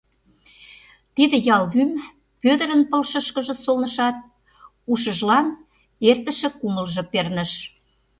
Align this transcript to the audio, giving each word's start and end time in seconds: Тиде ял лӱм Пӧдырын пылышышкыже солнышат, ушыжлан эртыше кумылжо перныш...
Тиде 1.15 1.37
ял 1.55 1.63
лӱм 1.73 1.91
Пӧдырын 2.41 2.81
пылышышкыже 2.89 3.55
солнышат, 3.63 4.17
ушыжлан 4.91 5.47
эртыше 6.09 6.49
кумылжо 6.59 7.03
перныш... 7.11 7.51